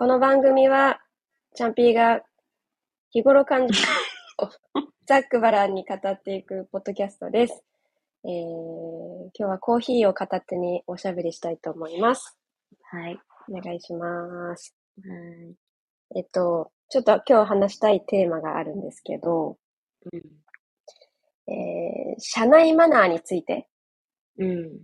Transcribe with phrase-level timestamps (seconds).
[0.00, 0.98] この番組は、
[1.54, 2.22] チャンピーが
[3.10, 3.74] 日頃感じ
[4.38, 4.48] を
[5.04, 7.62] ざっくばらんに語っていくポッドキャストです。
[8.24, 12.34] えー、今日はコーヒーを片手におしゃべりしたいと思います。
[12.90, 13.18] はい。
[13.50, 14.74] お願いします。
[15.06, 16.16] はい。
[16.16, 19.58] えっと、ちょっと今日話したいテーマがあるんですけど、
[20.10, 21.52] うん。
[21.52, 23.68] えー、車内マナーについて。
[24.38, 24.78] うん。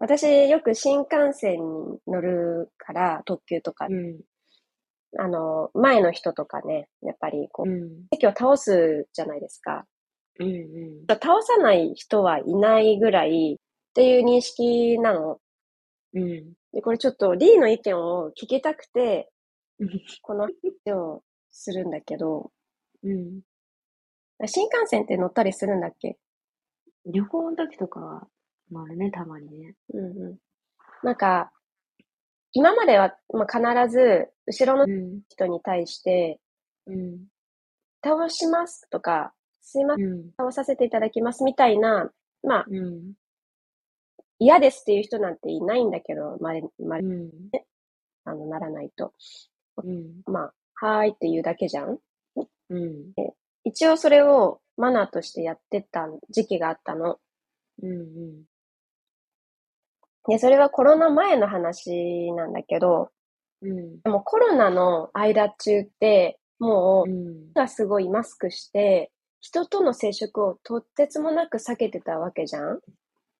[0.00, 4.20] 私、よく新幹線に乗るから、特急とか、うん。
[5.18, 8.06] あの、前の人とかね、やっぱりこう、うん。
[8.12, 9.86] 席を倒すじゃないですか。
[10.38, 10.48] うん。
[10.48, 11.06] うん。
[11.08, 15.40] 倒さない人はいないぐらいっていう認識なの。
[16.14, 16.52] うん。
[16.72, 19.30] で、これちょっと D の意見を聞きたくて、
[19.80, 19.88] うん。
[20.22, 20.48] この
[20.86, 22.52] 話をするんだけど、
[23.02, 23.40] うん。
[24.46, 26.16] 新幹線って乗ったりするんだっけ？
[27.06, 28.28] 旅行の時とかは、
[28.70, 29.74] まあね、たまにね。
[29.94, 30.38] うんうん。
[31.02, 31.52] なんか、
[32.52, 35.20] 今までは、まあ、必ず、後ろのん。
[35.28, 36.40] 人に対して、
[36.86, 37.26] うん。
[38.02, 40.30] 倒しますとか、すいません、うん。
[40.36, 42.10] 倒させていただきますみたいな、
[42.42, 43.12] まあ、うん。
[44.38, 47.30] 嫌ですっていう人なんていないんだけど、まれ、まれ、うん。
[48.24, 49.12] あの、ならないと。
[49.76, 50.22] うん。
[50.26, 51.98] まあ、はーいって言うだけじゃん
[52.70, 53.12] うん。
[53.64, 57.18] 一応それをマナーとしてやってた時期があったの。
[57.82, 58.44] うん。
[60.28, 63.10] で、それはコロナ前の話なんだけど、
[63.62, 64.00] うん。
[64.02, 67.52] でもコロナの間中って、もう、うん。
[67.54, 69.10] がすごいマスクして、
[69.40, 72.80] 人との接触をとってつもなく避けてたわけじゃん？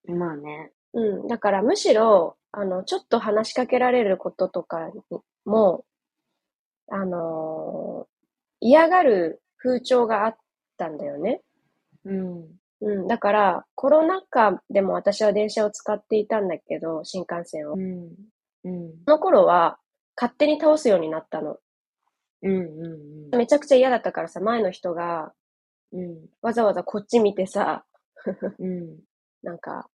[0.06, 0.72] まあね。
[0.94, 1.26] うん。
[1.28, 5.02] だからむしろ、あの、ちょっと話しかけられることとかに
[5.44, 5.84] も、
[6.90, 8.08] あのー
[8.60, 10.36] 嫌がる風潮があっ
[10.78, 11.42] たんだよね。
[12.04, 12.57] うん。
[12.80, 13.06] うん。
[13.08, 17.74] だから、コロナ禍でも私は電車を使っていたんだけど、新幹線を。
[17.74, 18.14] そうん。
[18.64, 18.92] うん。
[19.06, 19.78] の頃は、
[20.16, 21.58] 勝手に倒すようになったの。
[22.42, 23.30] うん。
[23.30, 23.36] うん。
[23.36, 25.32] めちゃくちゃ嫌だったからさ、前の人が、
[25.92, 26.26] うん。
[26.42, 27.84] わざわざこっち見てさ、
[28.58, 28.98] うん。
[29.42, 29.88] なんか、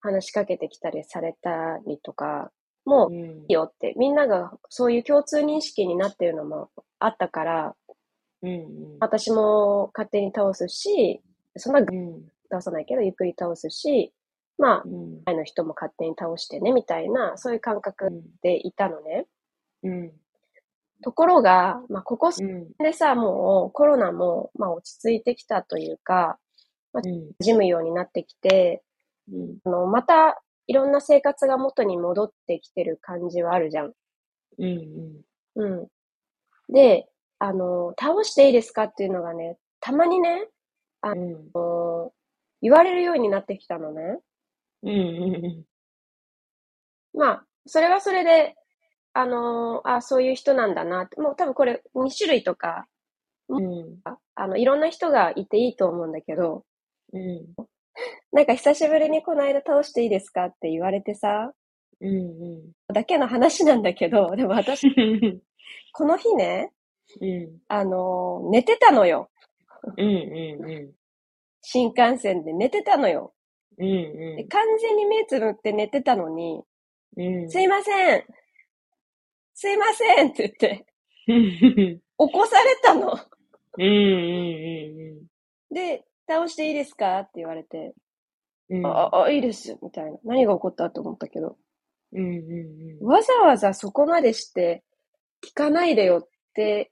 [0.00, 2.50] 話しかけてきたりされたりとか、
[2.84, 3.20] もううん。
[3.42, 7.76] いいよって、みんながそういう共通認識になってるのもあったから、
[8.42, 8.96] うん。
[8.98, 11.22] 私も勝手に倒すし、
[11.56, 12.28] そんなうん。
[12.50, 14.12] 倒さないけど、ゆっくり倒すし、
[14.58, 15.22] まあ、うん。
[15.24, 18.10] 前の人も勝手に倒してね、みたいな、そういう感覚
[18.42, 19.26] でいたのね。
[19.82, 20.12] うん。
[21.02, 22.72] ところが、まあ、ここうん。
[22.78, 26.38] でさ、もうコロナも、まあ、落ち着いてきたというか、
[26.94, 27.02] うん。
[27.02, 28.82] 馴染むようになってきて、
[29.32, 29.56] うん。
[29.64, 33.92] あの、また、いろんな生活が元に戻ってきてる感じはあるじゃん。
[34.58, 35.22] うん。
[35.56, 35.88] うん。
[36.72, 37.08] で、
[37.38, 40.48] あの、倒していいですかっていうのがね、たまにね、
[41.02, 42.10] うん。
[42.60, 44.18] 言われるようになってきたのね。
[44.82, 45.64] うん。
[47.14, 48.56] まあ、それはそれで、
[49.12, 52.86] あの、あ、そういう人なんだなって、もう多分これ2種類とか、
[53.48, 54.00] うん。
[54.34, 56.64] あの、いろんな人がいていいと思うんだけど、
[57.12, 57.46] うん。
[58.32, 61.52] なんか久しぶりにこの間倒していいですかって言われてさ、
[62.00, 62.72] うん。
[62.92, 64.86] だけの話なんだけど、 でも私、
[65.92, 66.72] この日ね、
[67.20, 67.58] うん。
[67.68, 69.30] あの、寝てたのよ。
[69.96, 70.06] うん。
[70.06, 70.10] う
[70.88, 70.92] ん。
[71.60, 73.34] 新幹線で寝てたのよ。
[73.78, 73.86] うん。
[73.86, 73.88] う
[74.34, 74.36] ん。
[74.36, 76.62] で完全に目つぶって寝てたのに、
[77.16, 77.50] うん。
[77.50, 78.24] すいません
[79.54, 80.86] すいませんって言って、
[81.28, 81.98] うん。
[81.98, 83.18] 起こされたの。
[83.78, 83.84] うん。
[83.84, 83.88] う
[85.72, 85.74] ん。
[85.74, 87.20] で、倒していいですか？
[87.20, 87.94] って言われて、
[88.70, 88.86] うん。
[88.86, 90.18] あ、あ、いいです、みたいな。
[90.24, 90.90] 何が起こった？
[90.90, 91.56] と思ったけど、
[92.12, 92.98] うん。
[93.00, 93.06] うん。
[93.06, 94.82] わざわざそこまでして
[95.46, 96.90] 聞かないでよって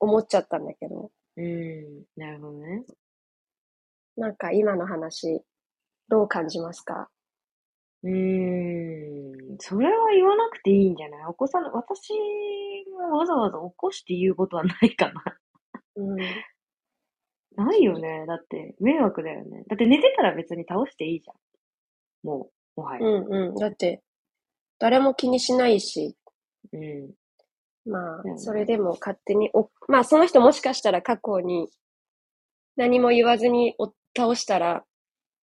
[0.00, 2.04] 思っちゃったんだけど、うん。
[2.16, 2.84] なるほどね。
[4.16, 5.42] なんか今の話、
[6.08, 7.08] どう感じますか？
[8.04, 9.56] うーん。
[9.58, 11.26] それは言わなくていいんじゃない？
[11.28, 12.10] 起こさな、私
[12.98, 15.22] がわざわざ起こして言うことはないかな。
[15.96, 16.16] うん。
[17.56, 18.24] ないよね。
[18.26, 19.64] だって、迷惑だよね。
[19.68, 21.36] だって寝てたら別に倒していいじゃん。
[22.26, 23.06] もう、もはや。
[23.06, 23.54] うんうん。
[23.56, 24.02] だって、
[24.78, 26.16] 誰も気にしないし、
[26.72, 27.10] うん。
[27.84, 31.68] まあ、うんそれでも勝手にお、まあその人もしかしたら過去に
[32.76, 34.84] 何も言わずにお倒したら、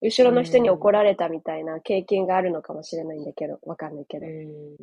[0.02, 4.28] 後ろの人に怒られたみたいな経験があるのかもしれないんだけど、わかんないけど。
[4.28, 4.76] うん。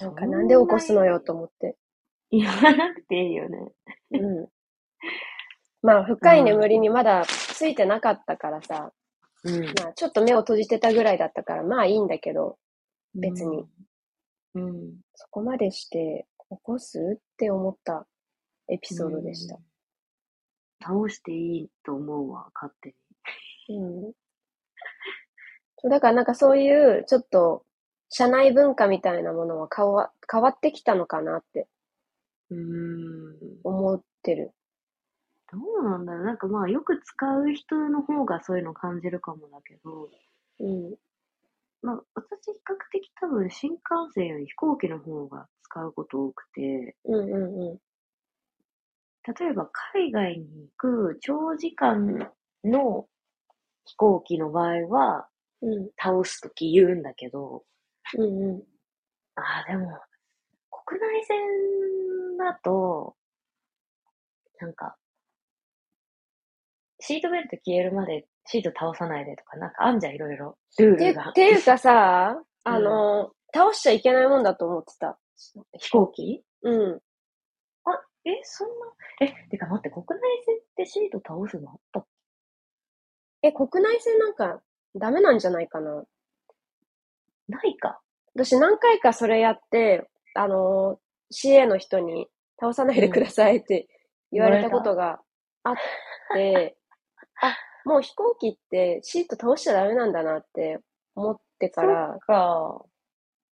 [0.00, 1.76] なんかなんで起こすのよと思って。
[2.30, 3.58] 言わなくていいよね。
[4.12, 4.48] うん。
[5.82, 8.92] まあ深い眠りにまだついてなかったからさ、
[9.44, 9.64] うん。
[9.64, 12.58] まあちょっと目を閉じてたぐらいだったから、まあいいんだけど、
[13.14, 13.66] 別に。
[14.54, 15.00] うん。
[15.14, 18.06] そこまでして起こすって思った
[18.68, 19.58] エピソードでした。
[20.80, 22.94] 倒していいと思うわ、勝手
[23.68, 23.78] に。
[23.78, 24.12] うん。
[25.78, 27.64] そうだからなんかそういう、ちょっと、
[28.10, 31.68] 社内文化みたいなものは変わ変わってきたのかなって
[32.50, 33.36] うーん。
[33.64, 34.52] 思ってる。
[35.52, 36.24] どうなんだろう。
[36.24, 40.08] なんかまあ、よく使う人の方がそういうの感じるかもだけど、
[40.60, 40.94] うん。
[41.82, 43.82] まあ、私比較的多分新幹
[44.14, 47.78] 線より飛行機の方が使うこと多くて、うんうんうん。
[49.38, 52.30] 例えば海外に行く長時間
[52.64, 53.06] の
[53.86, 55.28] 飛行機の場合は
[55.62, 57.64] うん倒すとき言うんだけど、
[58.18, 58.62] うんうん。
[59.36, 60.00] ああ、でも、
[60.86, 61.38] 国内線
[62.38, 63.16] だと、
[64.60, 64.96] なんか、
[67.00, 70.56] シートベルト消えるまでシート倒さないでとか、なんかあんじゃん、いろいろ。
[70.78, 71.32] ルーてルがっ。
[71.34, 75.18] ていうかさ、あの、倒しちゃいけないもんだと思ってた。
[75.78, 76.42] 飛行機？
[76.62, 77.00] うん。
[77.84, 78.74] あ、え、そんな、
[79.20, 81.70] え、てか待って、国内線ってシート倒すの？
[81.70, 82.06] あったっ
[83.42, 84.60] え、国内線なんか
[84.96, 86.02] ダメなんじゃないかな。
[87.48, 88.00] けないか。
[88.34, 90.98] 私何回かそれやって、あの、
[91.32, 92.28] CA の人に
[92.58, 93.88] 倒さないでくださいって
[94.32, 95.20] 言われたことが
[95.64, 95.74] あっ
[96.34, 96.76] て、
[97.40, 100.78] あ、もう飛行機ってシート倒しちゃダメなんだなって
[101.14, 102.84] 思ってからか。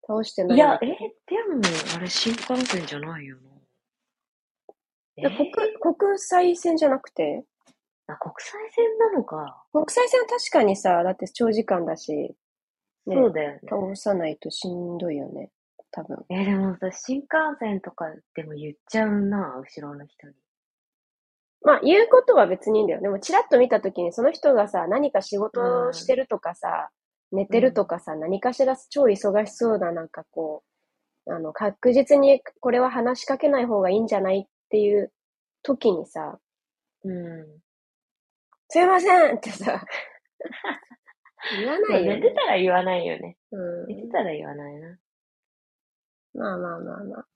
[0.06, 1.62] 倒してないいや、え、でも、
[1.96, 3.50] あれ新幹線じゃないよな。
[5.16, 7.44] で国、国際線じゃなくて？
[8.06, 9.64] あ、国際線なのか。
[9.72, 12.36] 国際線は確かにさ、だって長時間だし、
[13.06, 13.60] ねそうだよね。
[13.66, 15.50] 倒さないとしんどいよね。
[15.90, 16.26] 多分。
[16.28, 17.28] え、でも私、新幹
[17.58, 20.34] 線とかでも言っちゃうな、後ろの人に。
[21.64, 23.00] まあ、言うことは別にいいんだよ。
[23.00, 26.90] でも、チラッと見たときに、その人がさ、何か仕事をしてるとかさ、
[27.32, 30.62] 寝てるとかさ、何かしら超忙しそうな、なんかこ
[31.26, 35.12] う、あの、確実にこれは話しかけない方がいいんじゃないっていう
[35.62, 36.38] 時にさ、
[37.04, 37.60] うん。
[38.68, 39.82] すいませんってさ、
[41.50, 42.34] 言わないよ寝てね。
[42.34, 43.36] たら言わないよね。
[43.52, 44.98] うん寝てたら言わないな。
[46.34, 47.26] まあまあまあまあ。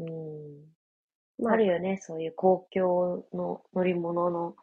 [0.00, 0.77] うん。
[1.38, 4.56] まああるよね、そういう公共の乗り物の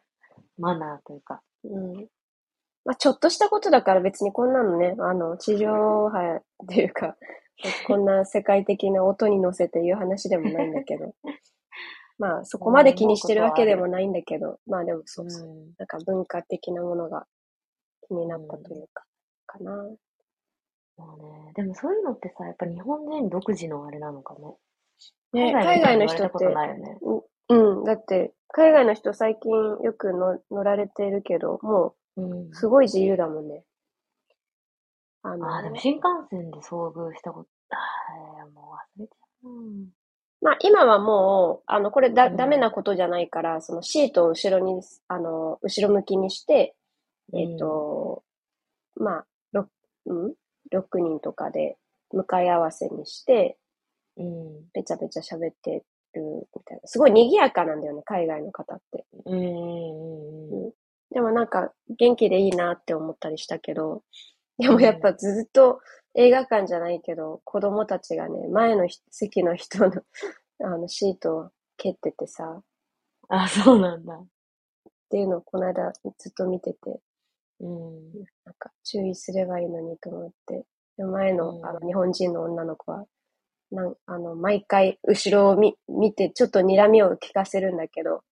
[0.58, 1.42] マナーというか。
[1.64, 2.06] うん。
[2.84, 7.16] まあ、ちょっとしたことだから別にこんなのね、あの、地上波っていうか、
[7.86, 11.14] こんな世界的な音に乗せて言う話でもないんだけど。
[12.18, 15.48] まあ、そこまで気にしてるわけでもないんだけど、まあでもそうそう。
[15.48, 15.74] ん。
[15.76, 17.26] なんか文化的なものが
[18.08, 19.04] 気になったというか、
[19.46, 19.72] かな。
[20.96, 24.58] もうね、でもそういうのってさ、やっぱ日本人独自のあれなのかも。
[25.36, 26.98] ね、海外の人って、ね。
[27.48, 33.62] うん、だって、海外の人最近よくの乗られてるけど、もうんう、すごい自由だもんね。
[35.22, 39.48] あの、ああ、でも新幹線で遭遇したこと、ああ、もう忘れちゃう。
[39.48, 39.86] うん
[40.42, 46.76] まあ今はもう、あの、これだ、うんダメなことじゃないから、そのシートを後ろに、あの、後ろ向きにして、
[47.34, 48.22] えっ、と、
[48.96, 49.66] まあ、6、
[50.06, 50.34] うん
[50.72, 51.78] ?6 人とかで
[52.12, 53.58] 向かい合わせにして、
[54.16, 54.68] うん。
[54.72, 55.84] べちゃべちゃ喋って
[56.14, 56.22] る
[56.54, 56.86] みたいな。
[56.86, 59.04] すごい賑やかなんだよね、海外の方って。
[59.26, 59.34] うん。
[59.34, 60.66] うん。
[60.66, 60.72] うん。
[61.12, 64.02] でもなんか元気でいいなって思ったりしたけど、
[64.58, 65.80] でもやっぱずっと
[66.14, 69.92] 映画館じゃないけど、子供たちがね、前のひ席の人の
[70.64, 72.62] あのシートを蹴っててさ、
[73.28, 74.14] あ、そうなんだ。
[74.16, 74.26] っ
[75.10, 77.00] ていうのをこの間ずっと見てて、
[77.60, 78.12] うん。
[78.44, 80.66] なんか注意すればいいのにと思って。
[80.98, 83.06] で前のうんあの日本人の女の子は、
[83.70, 88.22] なんあの毎回後ろを見見てちょっと睨みを聞かせるんだけど、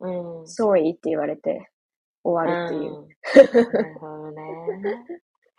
[0.00, 0.42] うん。
[0.44, 1.70] sorry って言われて
[2.24, 2.92] 終わるっていう。
[2.92, 3.72] うん。
[3.72, 4.42] なるほどね。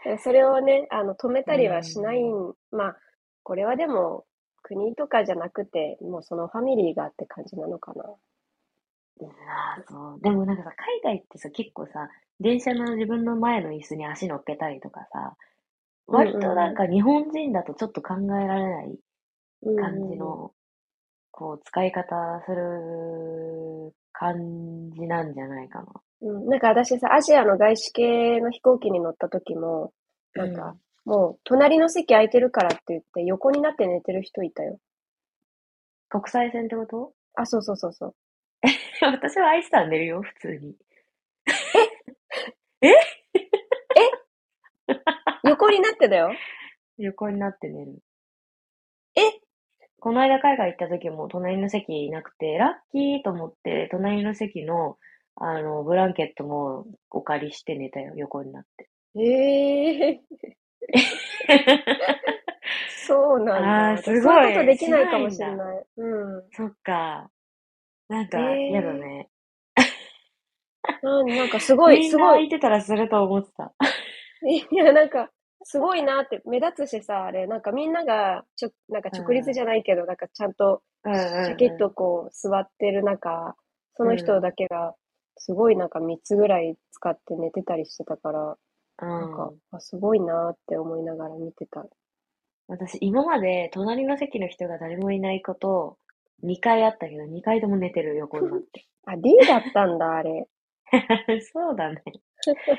[0.03, 2.97] で それをね、あの、止めたりはしないん、まあ、
[3.43, 4.25] これはでも、
[4.63, 8.03] 国とかじゃなくて、もうそのファミリーがって感じなのかな。
[8.03, 10.19] ああ、そう。
[10.21, 12.09] でもなんかさ、海外ってさ、結構さ、
[12.39, 15.35] 電車の自分の前の椅子に足乗っけたりとかさ、
[16.07, 18.95] 割となんか日本人だとちょっと考えられない
[19.79, 20.51] 感じの、
[21.31, 25.85] こう、使い方する感じなんじゃないかな。
[26.21, 26.47] うん。
[26.47, 29.93] なんか私さ、アジアの外資系の飛行機に乗った時も、
[30.33, 30.75] なんか、
[31.05, 34.79] もう、隣の席空いてるからって言って、横になって寝てる人いたよ。
[36.09, 37.13] 国際線ってこと？
[37.35, 38.15] あ、そうそうそうそう。
[39.01, 40.75] 私はアイスター寝るよ、普通に。
[45.43, 46.31] 横になってだよ。
[46.97, 47.99] 横になって寝る。
[50.01, 54.97] えこの間海外行った時も隣の席いなくて、ラッキーと思って、隣の席の、
[55.35, 58.89] あの、ブランケットもお借りして寝たよ、横になって。
[59.15, 60.21] ええ
[63.07, 64.01] そうなんだ。
[64.03, 65.85] すごいそういうことできないかもしれしない。
[65.97, 66.43] うん。
[66.51, 67.29] そっか。
[68.09, 69.29] なんか、えー嫌だね。
[71.01, 72.25] なんなんかすごい、すごい。
[72.25, 73.73] な空いてたらすると思ってた。
[74.47, 75.29] いや、なんか、
[75.63, 81.45] すごいなって、目立つしさ、あれ、なんかみんなが、ちょ、なんか直立じゃないけど、なんかちゃんと、うんうんうん。
[81.45, 83.55] シャキッとこう、座ってる中、
[83.95, 84.95] その人だけが、
[85.37, 88.57] すごいなんか3つぐらい使って寝てたりしてたから、
[88.97, 91.85] なんかうん、あすごいなって思いながら見てた。
[92.67, 95.97] 私、今まで隣の席の人が誰もいないこと、
[96.43, 98.85] 2回あったけど、2回とも寝てる横になって。
[99.05, 100.47] あ、D だったんだ、あれ。
[101.53, 102.01] そうだね。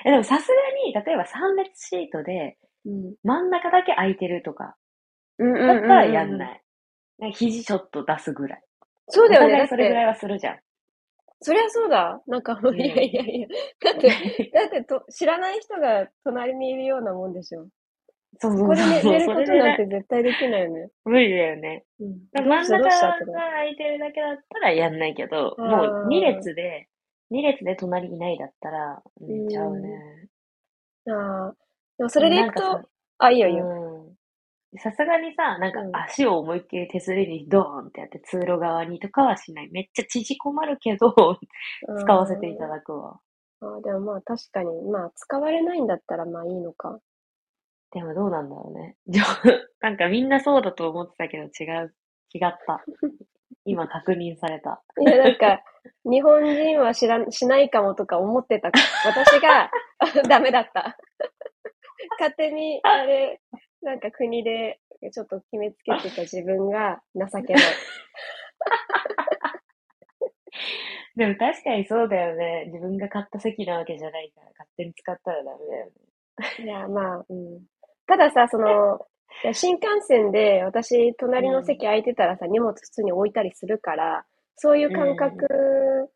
[0.04, 0.54] えでもさすが
[0.86, 3.14] に、例えば3列シートで、うん。
[3.22, 4.76] 真ん中だけ空いてるとか、
[5.38, 6.38] だったらやんい。
[6.38, 6.62] ない。
[7.18, 8.62] なんか肘ちょっと出すぐらい。
[9.08, 9.66] そうだよね。
[9.68, 10.58] それぐらて、いはするじゃん。
[11.40, 12.20] そりゃそうだ。
[12.26, 13.48] なんかいやいやいや。
[13.80, 17.66] だって、 だってと、知らない人が隣にいるようなもんでしょ。
[18.38, 20.88] そうそうここで寝ることなんて絶対できないよね。
[21.04, 21.84] 無理だよね。
[22.00, 22.20] うん。
[22.32, 22.88] 真ん中が
[23.32, 26.88] 空いてるだけだったらやんないけど、もう2列で、
[27.30, 30.28] 2列で隣いないだったら寝ちゃうね。
[31.08, 31.54] ああ。
[32.02, 32.80] でもそれでいくと、
[33.18, 33.66] あ、いいよいいよ。
[33.66, 34.12] うん
[34.78, 39.70] さすがにさ、なんかうん足を思いっきり手すりにドーンってやって通路側にとかはしない。
[39.70, 41.14] めっちゃ縮こまるけど、
[42.00, 43.20] 使わせていただくわ。
[43.60, 46.98] あーでもまあ確かに、まあ使われないんだったらまあいいのか。
[47.92, 48.96] でもどうなんだろうね。
[49.82, 51.94] なんかみんなそうだと思ってたけど違う。
[52.34, 52.82] 違った。
[53.66, 54.82] 今確認された。
[54.98, 55.62] いや、なんか、
[56.04, 58.70] 日本人は知らん、しないかもとか思ってた。
[59.04, 59.70] 私が
[60.28, 60.96] ダメだった。
[62.18, 63.40] 勝手に、あれ、
[63.82, 64.80] なんか国で
[65.12, 67.62] ちょっと決めつけてた自分が情けない。
[71.16, 72.64] でも確かにそうだよね。
[72.66, 75.92] 自分が買った席なわけじゃないから、勝手に使ったらダメだよね。
[76.64, 77.66] いや、まあ、うん。
[78.06, 79.06] たださ、その、
[79.52, 84.24] 新幹線で私、隣の席空いてたらさ、荷物普通に置いたりするから、
[84.56, 86.10] そういう感覚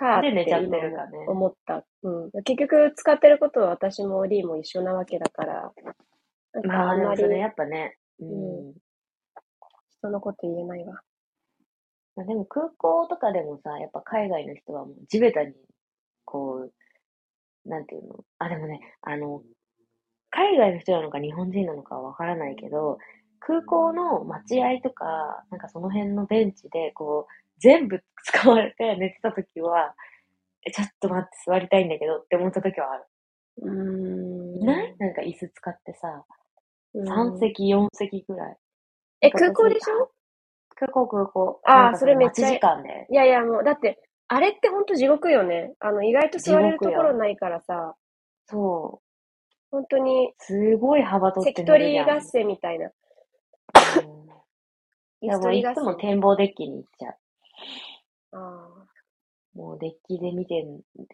[0.00, 1.84] かで寝ちゃってるかね今思った。
[2.02, 2.30] うん。
[2.42, 5.72] 結局使ってることは私もリーも一緒なわけだから、
[6.54, 7.98] なんかまああんまりでもそれやっぱね。
[8.20, 8.74] ううんん。
[9.98, 11.02] 人のこと言えないわ。
[12.16, 15.52] まあでも空港とかでもさ、やっぱ海外の人はもう地べたに、
[16.24, 16.68] こ
[17.66, 18.24] う、なんていうの？
[18.38, 19.42] あ、でもね、あの、
[20.30, 22.98] 海外の人なのか日本人なのかはわからないけど、
[23.38, 29.94] 空港の待合とか、なんかその辺のベンチで、こう、全部使われて寝てた時は、
[30.66, 33.04] え、ちょっと待って座りたいんだけどって思った時はある。
[33.62, 34.62] うーん。
[34.62, 34.96] いない？
[34.98, 36.24] なんか椅子使ってさ、
[36.94, 38.56] うん3席、4席ぐらい。
[39.22, 40.10] え、空港でしょ？
[40.76, 41.60] 空港、空港。
[41.64, 43.06] あーなんかそれめっちゃ時間で。
[43.10, 45.74] いやいや、もう、だって、あれってほんと地獄よね。
[45.80, 47.96] あの、意外と座れるところないからさ、
[48.46, 49.06] そう。
[49.70, 52.18] 本当に、すごい幅取って関取寝るじゃん。
[52.18, 52.86] 合戦みたいな。
[52.86, 54.20] うん
[55.22, 55.98] いやもういつも戦。
[55.98, 57.14] 展望デッキに行っちゃ
[58.32, 58.86] あ
[59.54, 59.58] う。
[59.58, 60.64] もうデッキで見て、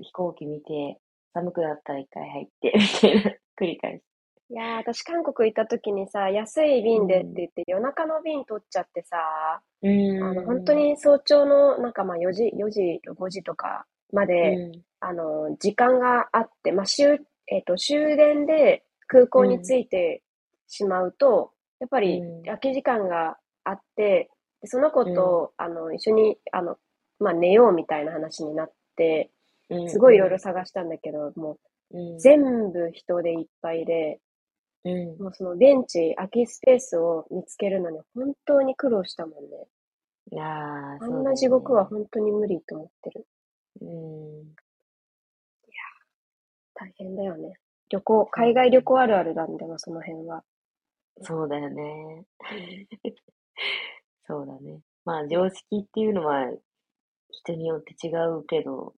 [0.00, 0.98] 飛行機見て、
[1.32, 4.02] 寒くなったら一回入って、みたいな、繰り返し。
[4.02, 4.06] ー
[4.48, 10.24] いやー、私韓国行った時にさ、安い便でってうん言って、夜中の便取っちゃってさ、うーん。
[10.24, 17.18] あの、本当に早朝の、なんかまあ4時、4時、5時とかまで、うん、あの、時間があって、まあ、終、
[17.48, 20.22] えっと、終電で空港に着いて
[20.68, 24.30] しまうと、やっぱりうん空き時間があって、
[24.60, 26.76] でその子と、あの、一緒に、あの、
[27.18, 29.30] まあ、寝ようみたいな話になって、
[29.68, 29.90] うん。
[29.90, 31.58] すごいいろいろ探したんだけど、も
[31.92, 34.20] う全部人でいっぱいで、
[34.84, 35.22] うん。
[35.22, 40.40] もうそのベンチ、空きスペースを見つけるのに本当に苦労したもんね。
[40.40, 43.26] ああ、あんな地獄は本当に無理と思ってる。
[43.78, 44.08] そうだよね。
[44.40, 44.56] うん。
[46.76, 47.54] 大変だよね。
[47.88, 50.44] 旅行、海外旅行あるあるなんだよ、その辺は。
[51.22, 52.24] そうだよね。
[54.26, 54.80] そうだね。
[55.04, 56.52] まあ、常識っていうのは
[57.30, 58.94] 人によって違うけど、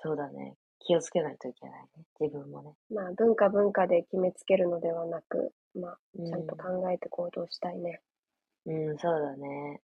[0.00, 0.56] そうだね。
[0.80, 2.04] 気をつけないといけないね。
[2.20, 2.74] 自分もね。
[2.90, 8.00] まあ、文化文化で決めつけるのではなく、まあ、うんちゃんと考えて行動したいね。
[8.66, 9.80] うん、そうだね。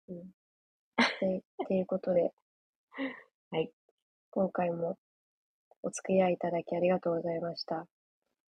[1.19, 2.33] で、っていうことで、
[3.51, 3.71] はい。
[4.31, 4.97] 今回も
[5.83, 7.87] お付き合いいただきありがとうございました。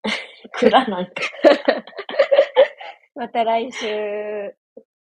[0.52, 1.12] くらなんか。
[3.14, 4.56] また来週。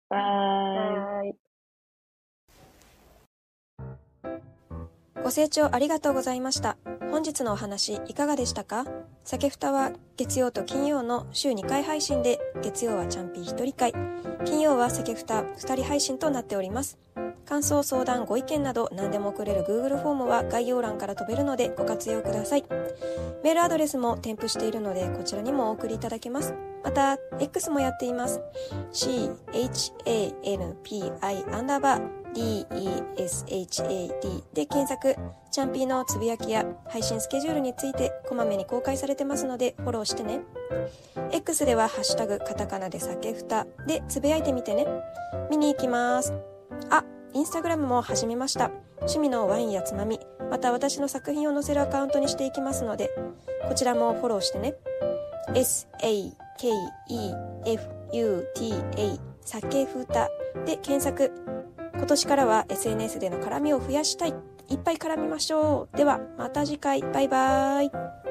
[0.10, 1.43] はー
[5.24, 6.76] ご清聴ありがとうございました。
[7.10, 8.86] 本日のお話いかがでしたか？
[9.24, 13.94] 酒ふたは月曜と金曜の週2回配信で、月曜はチャンピー1人会、
[14.44, 16.98] 金曜は酒ふた2人配信となっております。
[17.46, 22.66] 感想、相談、ご意見など何でも送れる Google フォームは概要欄から飛べるのでご活用ください。
[23.46, 26.54] メールアドレスも添付しているのでこちらにもお送りいただけます。
[26.84, 28.42] また、X もやっています。
[28.92, 29.94] CHANPI
[31.56, 34.12] アンダーバー DESHAD
[34.54, 35.16] で検索、
[35.52, 40.42] チャンピーのつぶやきや配信スケジュールについてこまめに公開されてますのでフォローしてね。
[41.32, 44.88] X ではハッシュタグカタカナで酒ふたでつぶやいてみてね。
[45.50, 46.34] 見に行きます。
[46.90, 48.72] あ、インスタグラムも始めました。
[49.02, 53.12] 趣味のワインやつまみ、また私の作品を載せるアカウントにしていきますので、
[53.68, 54.76] こちらもフォローしてね。
[55.54, 56.34] S-A-K-E-F-U-T-A
[59.46, 60.30] 酒ふた
[60.66, 61.32] で検索。
[62.04, 64.34] 今年からは SNS での絡みを増やしたい。
[64.68, 65.98] いっぱい絡みましょう。
[65.98, 67.02] では、また次回。
[67.02, 68.23] バイバーイ。